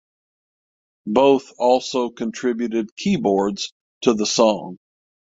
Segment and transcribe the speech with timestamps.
[1.05, 4.79] Both also contributed keyboards to the song.